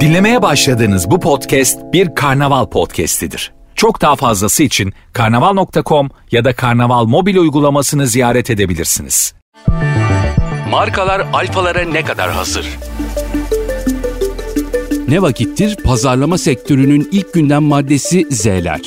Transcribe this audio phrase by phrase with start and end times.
[0.00, 3.52] Dinlemeye başladığınız bu podcast bir karnaval podcastidir.
[3.74, 9.34] Çok daha fazlası için karnaval.com ya da karnaval mobil uygulamasını ziyaret edebilirsiniz.
[10.70, 12.66] Markalar alfalara ne kadar hazır?
[15.08, 18.80] Ne vakittir pazarlama sektörünün ilk gündem maddesi Z'ler.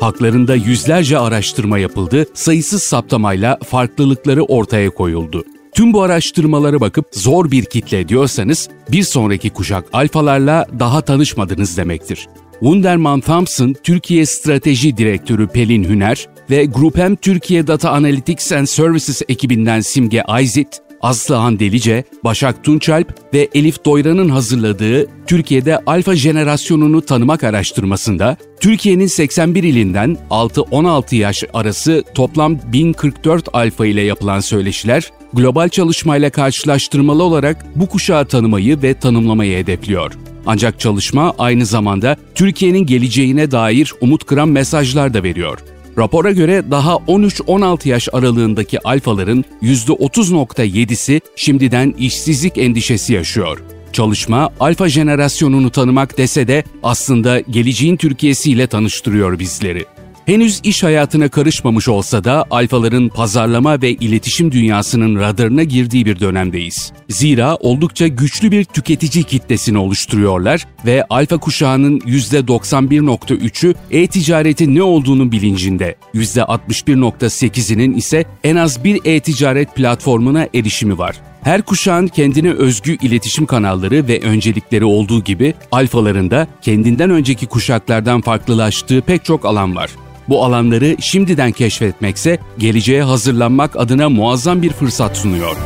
[0.00, 5.44] Haklarında yüzlerce araştırma yapıldı, sayısız saptamayla farklılıkları ortaya koyuldu.
[5.80, 12.28] Tüm bu araştırmalara bakıp zor bir kitle diyorsanız bir sonraki kuşak alfalarla daha tanışmadınız demektir.
[12.52, 19.80] Wunderman Thompson, Türkiye Strateji Direktörü Pelin Hüner ve Grupem Türkiye Data Analytics and Services ekibinden
[19.80, 28.36] Simge Ayzit, Aslıhan Delice, Başak Tunçalp ve Elif Doyran'ın hazırladığı Türkiye'de alfa jenerasyonunu tanımak araştırmasında
[28.60, 37.22] Türkiye'nin 81 ilinden 6-16 yaş arası toplam 1044 alfa ile yapılan söyleşiler global çalışmayla karşılaştırmalı
[37.22, 40.12] olarak bu kuşağı tanımayı ve tanımlamayı hedefliyor.
[40.46, 45.58] Ancak çalışma aynı zamanda Türkiye'nin geleceğine dair umut kıran mesajlar da veriyor.
[45.98, 53.62] Rapora göre daha 13-16 yaş aralığındaki alfaların %30.7'si şimdiden işsizlik endişesi yaşıyor.
[53.92, 59.84] Çalışma alfa jenerasyonunu tanımak dese de aslında geleceğin Türkiye'siyle tanıştırıyor bizleri.
[60.30, 66.92] Henüz iş hayatına karışmamış olsa da alfaların pazarlama ve iletişim dünyasının radarına girdiği bir dönemdeyiz.
[67.08, 75.94] Zira oldukça güçlü bir tüketici kitlesini oluşturuyorlar ve alfa kuşağının %91.3'ü e-ticaretin ne olduğunu bilincinde.
[76.14, 81.29] %61.8'inin ise en az bir e-ticaret platformuna erişimi var.
[81.42, 89.00] Her kuşağın kendine özgü iletişim kanalları ve öncelikleri olduğu gibi alfalarında kendinden önceki kuşaklardan farklılaştığı
[89.00, 89.90] pek çok alan var.
[90.28, 95.56] Bu alanları şimdiden keşfetmekse geleceğe hazırlanmak adına muazzam bir fırsat sunuyor.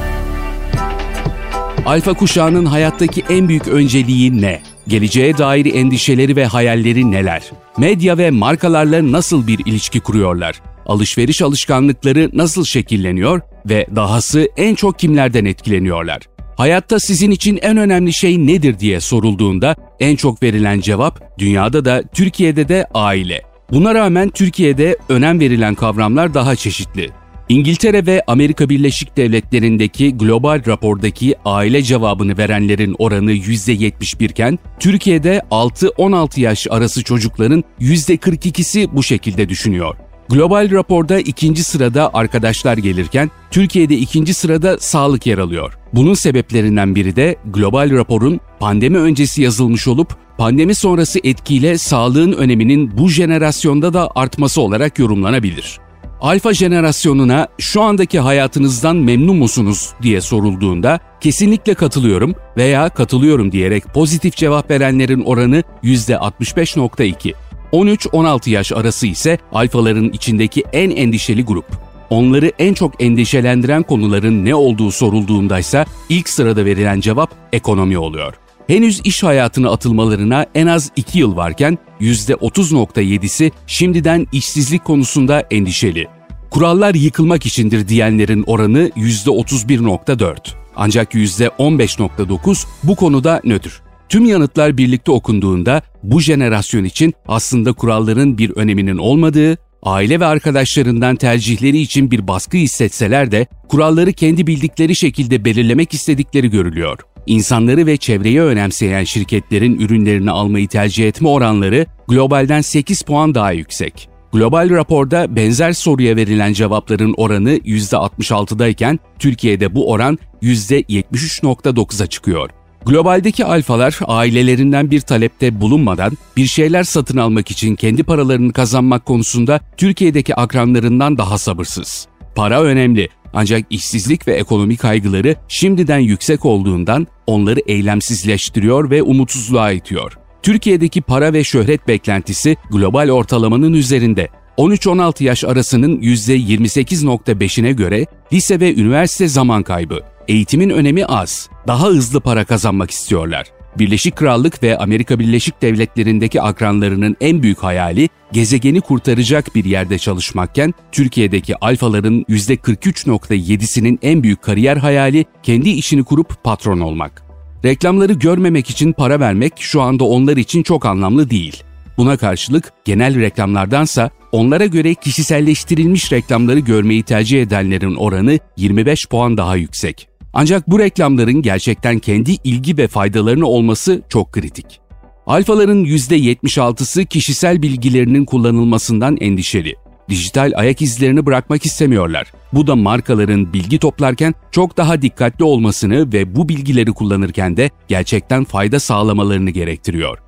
[1.86, 4.62] Alfa kuşağının hayattaki en büyük önceliği ne?
[4.88, 7.42] Geleceğe dair endişeleri ve hayalleri neler?
[7.78, 10.62] Medya ve markalarla nasıl bir ilişki kuruyorlar?
[10.86, 16.22] Alışveriş alışkanlıkları nasıl şekilleniyor ve dahası en çok kimlerden etkileniyorlar?
[16.56, 22.02] Hayatta sizin için en önemli şey nedir diye sorulduğunda en çok verilen cevap dünyada da
[22.14, 23.42] Türkiye'de de aile.
[23.72, 27.10] Buna rağmen Türkiye'de önem verilen kavramlar daha çeşitli.
[27.48, 36.40] İngiltere ve Amerika Birleşik Devletleri'ndeki global rapordaki aile cevabını verenlerin oranı %71 iken Türkiye'de 6-16
[36.40, 39.96] yaş arası çocukların %42'si bu şekilde düşünüyor.
[40.28, 45.78] Global raporda ikinci sırada arkadaşlar gelirken Türkiye'de ikinci sırada sağlık yer alıyor.
[45.92, 52.98] Bunun sebeplerinden biri de global raporun pandemi öncesi yazılmış olup pandemi sonrası etkiyle sağlığın öneminin
[52.98, 55.80] bu jenerasyonda da artması olarak yorumlanabilir.
[56.20, 64.36] Alfa jenerasyonuna şu andaki hayatınızdan memnun musunuz diye sorulduğunda kesinlikle katılıyorum veya katılıyorum diyerek pozitif
[64.36, 67.34] cevap verenlerin oranı %65.2.
[67.74, 71.66] 13-16 yaş arası ise alfaların içindeki en endişeli grup.
[72.10, 78.34] Onları en çok endişelendiren konuların ne olduğu sorulduğunda ise ilk sırada verilen cevap ekonomi oluyor.
[78.66, 86.06] Henüz iş hayatına atılmalarına en az 2 yıl varken %30.7'si şimdiden işsizlik konusunda endişeli.
[86.50, 90.36] Kurallar yıkılmak içindir diyenlerin oranı %31.4.
[90.76, 93.83] Ancak %15.9 bu konuda nötr.
[94.08, 101.16] Tüm yanıtlar birlikte okunduğunda bu jenerasyon için aslında kuralların bir öneminin olmadığı, aile ve arkadaşlarından
[101.16, 106.98] tercihleri için bir baskı hissetseler de kuralları kendi bildikleri şekilde belirlemek istedikleri görülüyor.
[107.26, 114.08] İnsanları ve çevreyi önemseyen şirketlerin ürünlerini almayı tercih etme oranları globalden 8 puan daha yüksek.
[114.32, 122.50] Global raporda benzer soruya verilen cevapların oranı %66'dayken Türkiye'de bu oran %73.9'a çıkıyor.
[122.86, 129.60] Globaldeki alfalar ailelerinden bir talepte bulunmadan bir şeyler satın almak için kendi paralarını kazanmak konusunda
[129.76, 132.06] Türkiye'deki akranlarından daha sabırsız.
[132.34, 140.18] Para önemli ancak işsizlik ve ekonomik kaygıları şimdiden yüksek olduğundan onları eylemsizleştiriyor ve umutsuzluğa itiyor.
[140.42, 144.28] Türkiye'deki para ve şöhret beklentisi global ortalamanın üzerinde.
[144.58, 150.13] 13-16 yaş arasının %28.5'ine göre lise ve üniversite zaman kaybı.
[150.28, 151.48] Eğitimin önemi az.
[151.66, 153.46] Daha hızlı para kazanmak istiyorlar.
[153.78, 160.74] Birleşik Krallık ve Amerika Birleşik Devletleri'ndeki akranlarının en büyük hayali gezegeni kurtaracak bir yerde çalışmakken
[160.92, 167.22] Türkiye'deki alfaların %43.7'sinin en büyük kariyer hayali kendi işini kurup patron olmak.
[167.64, 171.62] Reklamları görmemek için para vermek şu anda onlar için çok anlamlı değil.
[171.96, 179.56] Buna karşılık genel reklamlardansa onlara göre kişiselleştirilmiş reklamları görmeyi tercih edenlerin oranı 25 puan daha
[179.56, 180.13] yüksek.
[180.34, 184.80] Ancak bu reklamların gerçekten kendi ilgi ve faydalarını olması çok kritik.
[185.26, 189.74] Alfaların %76'sı kişisel bilgilerinin kullanılmasından endişeli.
[190.08, 192.32] Dijital ayak izlerini bırakmak istemiyorlar.
[192.52, 198.44] Bu da markaların bilgi toplarken çok daha dikkatli olmasını ve bu bilgileri kullanırken de gerçekten
[198.44, 200.18] fayda sağlamalarını gerektiriyor.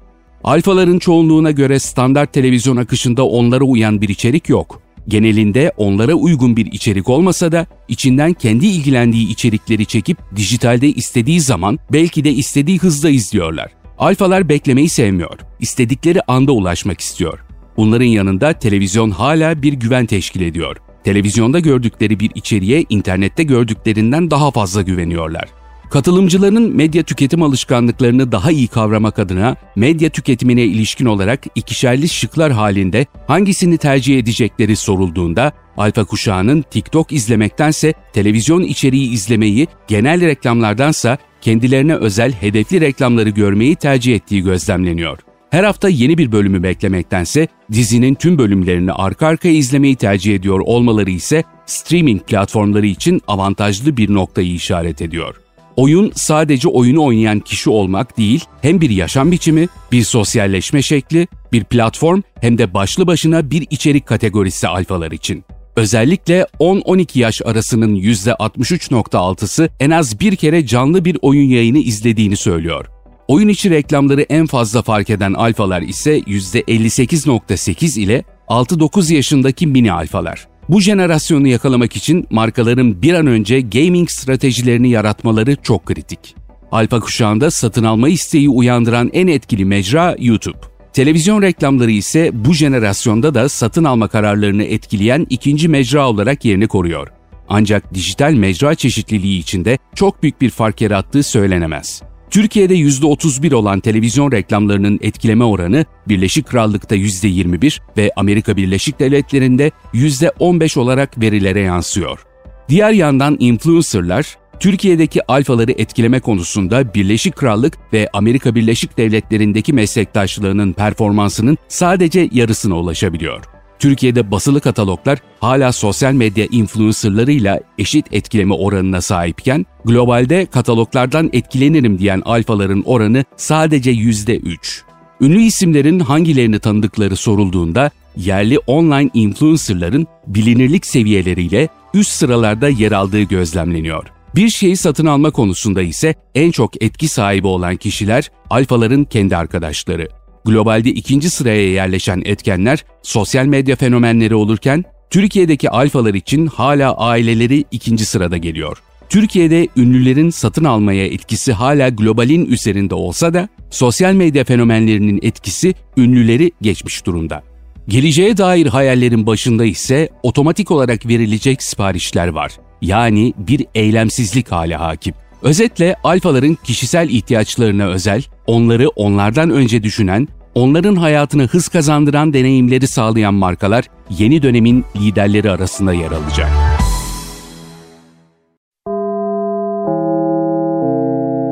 [0.45, 4.86] Alfaların çoğunluğuna göre standart televizyon akışında onlara uyan bir içerik yok.
[5.09, 11.79] Genelinde onlara uygun bir içerik olmasa da içinden kendi ilgilendiği içerikleri çekip dijitalde istediği zaman
[11.93, 13.73] belki de istediği hızda izliyorlar.
[13.99, 15.39] Alfalar beklemeyi sevmiyor.
[15.61, 17.39] İstedikleri anda ulaşmak istiyor.
[17.77, 20.77] Bunların yanında televizyon hala bir güven teşkil ediyor.
[21.05, 25.49] Televizyonda gördükleri bir içeriğe internette gördüklerinden daha fazla güveniyorlar.
[25.91, 33.07] Katılımcıların medya tüketim alışkanlıklarını daha iyi kavramak adına medya tüketimine ilişkin olarak ikişerli şıklar halinde
[33.27, 42.33] hangisini tercih edecekleri sorulduğunda alfa kuşağının TikTok izlemektense televizyon içeriği izlemeyi, genel reklamlardansa kendilerine özel
[42.33, 45.19] hedefli reklamları görmeyi tercih ettiği gözlemleniyor.
[45.51, 51.11] Her hafta yeni bir bölümü beklemektense dizinin tüm bölümlerini arka arkaya izlemeyi tercih ediyor olmaları
[51.11, 55.46] ise streaming platformları için avantajlı bir noktayı işaret ediyor.
[55.77, 61.65] Oyun sadece oyunu oynayan kişi olmak değil, hem bir yaşam biçimi, bir sosyalleşme şekli, bir
[61.65, 65.45] platform hem de başlı başına bir içerik kategorisi alfalar için.
[65.77, 72.87] Özellikle 10-12 yaş arasının %63.6'sı en az bir kere canlı bir oyun yayını izlediğini söylüyor.
[73.29, 80.49] Oyun içi reklamları en fazla fark eden alfalar ise %58.8 ile 6-9 yaşındaki mini alfalar.
[80.69, 86.37] Bu jenerasyonu yakalamak için markaların bir an önce gaming stratejilerini yaratmaları çok kritik.
[86.73, 90.59] Alfa kuşağında satın alma isteği uyandıran en etkili mecra YouTube.
[90.93, 97.09] Televizyon reklamları ise bu jenerasyonda da satın alma kararlarını etkileyen ikinci mecra olarak yerini koruyor.
[97.49, 102.03] Ancak dijital mecra çeşitliliği içinde çok büyük bir fark yarattığı söylenemez.
[102.31, 110.79] Türkiye'de %31 olan televizyon reklamlarının etkileme oranı Birleşik Krallık'ta %21 ve Amerika Birleşik Devletleri'nde %15
[110.79, 112.27] olarak verilere yansıyor.
[112.69, 121.59] Diğer yandan influencerlar Türkiye'deki alfaları etkileme konusunda Birleşik Krallık ve Amerika Birleşik Devletleri'ndeki meslektaşlığının performansının
[121.69, 123.56] sadece yarısına ulaşabiliyor.
[123.79, 132.23] Türkiye'de basılı kataloglar hala sosyal medya influencerlarıyla eşit etkileme oranına sahipken, globalde kataloglardan etkilenirim diyen
[132.25, 134.81] alfaların oranı sadece %3.
[135.21, 144.07] Ünlü isimlerin hangilerini tanıdıkları sorulduğunda yerli online influencerların bilinirlik seviyeleriyle üst sıralarda yer aldığı gözlemleniyor.
[144.35, 150.09] Bir şeyi satın alma konusunda ise en çok etki sahibi olan kişiler alfaların kendi arkadaşları.
[150.47, 158.05] Globalde ikinci sıraya yerleşen etkenler sosyal medya fenomenleri olurken Türkiye'deki alfalar için hala aileleri ikinci
[158.07, 158.83] sırada geliyor.
[159.09, 166.53] Türkiye'de ünlülerin satın almaya etkisi hala globalin üzerinde olsa da sosyal medya fenomenlerinin etkisi ünlüleri
[166.63, 167.43] geçmiş durumda.
[167.89, 172.53] Geleceğe dair hayallerin başında ise otomatik olarak verilecek siparişler var.
[172.83, 175.15] Yani bir eylemsizlik hali hakim.
[175.43, 183.35] Özetle alfaların kişisel ihtiyaçlarına özel, onları onlardan önce düşünen, onların hayatına hız kazandıran deneyimleri sağlayan
[183.35, 186.49] markalar yeni dönemin liderleri arasında yer alacak.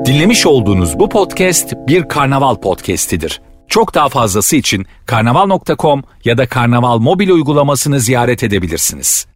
[0.06, 3.40] Dinlemiş olduğunuz bu podcast bir karnaval podcastidir.
[3.69, 9.34] Çok daha fazlası için karnaval.com ya da karnaval mobil uygulamasını ziyaret edebilirsiniz.